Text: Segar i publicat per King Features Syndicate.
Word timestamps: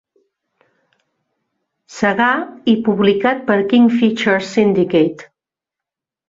Segar 1.95 2.29
i 2.73 2.75
publicat 2.87 3.45
per 3.51 3.59
King 3.75 3.87
Features 3.99 4.49
Syndicate. 4.57 5.31